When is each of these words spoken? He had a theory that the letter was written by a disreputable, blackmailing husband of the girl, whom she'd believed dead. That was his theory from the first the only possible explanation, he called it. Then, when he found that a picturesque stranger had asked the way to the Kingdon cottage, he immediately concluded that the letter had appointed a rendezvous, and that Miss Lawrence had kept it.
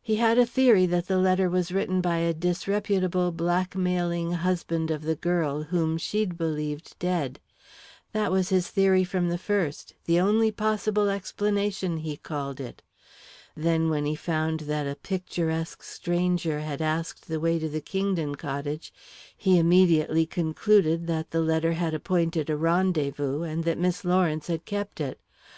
He 0.00 0.16
had 0.16 0.38
a 0.38 0.46
theory 0.46 0.86
that 0.86 1.06
the 1.06 1.18
letter 1.18 1.50
was 1.50 1.70
written 1.70 2.00
by 2.00 2.16
a 2.16 2.32
disreputable, 2.32 3.30
blackmailing 3.30 4.32
husband 4.32 4.90
of 4.90 5.02
the 5.02 5.16
girl, 5.16 5.64
whom 5.64 5.98
she'd 5.98 6.38
believed 6.38 6.98
dead. 6.98 7.40
That 8.12 8.32
was 8.32 8.48
his 8.48 8.68
theory 8.70 9.04
from 9.04 9.28
the 9.28 9.36
first 9.36 9.92
the 10.06 10.18
only 10.18 10.50
possible 10.50 11.10
explanation, 11.10 11.98
he 11.98 12.16
called 12.16 12.58
it. 12.58 12.80
Then, 13.54 13.90
when 13.90 14.06
he 14.06 14.14
found 14.16 14.60
that 14.60 14.86
a 14.86 14.94
picturesque 14.96 15.82
stranger 15.82 16.60
had 16.60 16.80
asked 16.80 17.28
the 17.28 17.38
way 17.38 17.58
to 17.58 17.68
the 17.68 17.82
Kingdon 17.82 18.34
cottage, 18.34 18.94
he 19.36 19.58
immediately 19.58 20.24
concluded 20.24 21.06
that 21.08 21.32
the 21.32 21.42
letter 21.42 21.72
had 21.74 21.92
appointed 21.92 22.48
a 22.48 22.56
rendezvous, 22.56 23.42
and 23.42 23.64
that 23.64 23.76
Miss 23.76 24.06
Lawrence 24.06 24.46
had 24.46 24.64
kept 24.64 25.02
it. 25.02 25.20